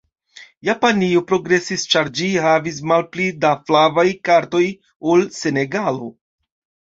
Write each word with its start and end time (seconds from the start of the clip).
Japanio 0.69 1.19
progresis 1.31 1.83
ĉar 1.91 2.07
ĝi 2.19 2.29
havis 2.45 2.79
malpli 2.91 3.27
da 3.45 3.51
flavaj 3.67 4.07
kartoj 4.29 4.63
ol 5.11 5.27
Senegalo. 5.41 6.09